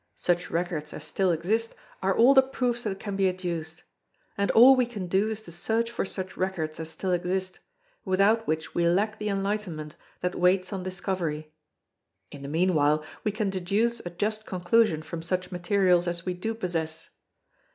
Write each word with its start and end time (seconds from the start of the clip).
Such 0.17 0.49
records 0.49 0.93
as 0.93 1.03
still 1.03 1.29
exist 1.29 1.75
are 2.01 2.17
all 2.17 2.33
the 2.33 2.41
proofs 2.41 2.81
that 2.85 2.99
can 2.99 3.15
be 3.15 3.29
adduced; 3.29 3.83
and 4.35 4.49
all 4.49 4.75
we 4.75 4.87
can 4.87 5.05
do 5.05 5.29
is 5.29 5.43
to 5.43 5.51
search 5.51 5.91
for 5.91 6.05
such 6.05 6.35
records 6.35 6.79
as 6.79 6.89
still 6.89 7.11
exist, 7.11 7.59
without 8.03 8.47
which 8.47 8.73
we 8.73 8.87
lack 8.87 9.19
the 9.19 9.29
enlightenment 9.29 9.95
that 10.21 10.33
waits 10.33 10.73
on 10.73 10.81
discovery. 10.81 11.53
In 12.31 12.41
the 12.41 12.47
meanwhile 12.47 13.05
we 13.23 13.31
can 13.31 13.51
deduce 13.51 13.99
a 14.03 14.09
just 14.09 14.43
conclusion 14.47 15.03
from 15.03 15.21
such 15.21 15.51
materials 15.51 16.07
as 16.07 16.25
we 16.25 16.33
do 16.33 16.55
possess. 16.55 17.11